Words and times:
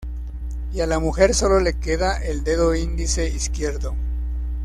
Y 0.73 0.79
a 0.81 0.87
la 0.87 0.97
mujer 0.97 1.35
solo 1.35 1.59
le 1.59 1.75
queda 1.75 2.17
el 2.23 2.43
dedo 2.43 2.73
índice 2.73 3.29
izquierdo. 3.29 3.93